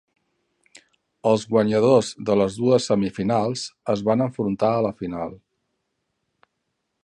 [1.31, 5.37] Els guanyadors de les dues semifinals es van enfrontar a la final.